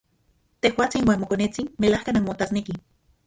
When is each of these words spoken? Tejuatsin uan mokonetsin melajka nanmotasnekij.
Tejuatsin 0.65 1.05
uan 1.09 1.19
mokonetsin 1.23 1.69
melajka 1.83 2.11
nanmotasnekij. 2.17 2.81